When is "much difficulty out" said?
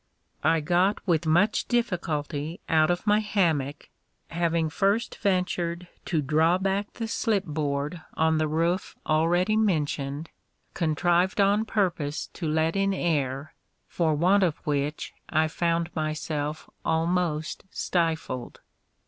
1.27-2.89